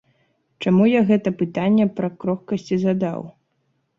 [0.65, 3.21] Чаму я гэта пытанне пра крохкасць і задаў?